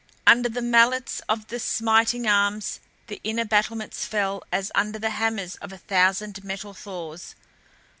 [0.25, 5.57] Under the mallets of the smiting arms the inner battlements fell as under the hammers
[5.57, 7.35] of a thousand metal Thors.